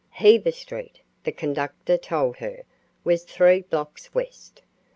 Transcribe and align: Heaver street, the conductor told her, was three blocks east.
Heaver 0.13 0.49
street, 0.51 0.99
the 1.25 1.31
conductor 1.31 1.95
told 1.95 2.37
her, 2.37 2.63
was 3.03 3.23
three 3.23 3.61
blocks 3.61 4.09
east. 4.19 4.63